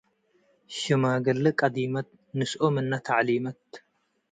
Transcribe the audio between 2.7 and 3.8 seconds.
ምነ ተዕሊመት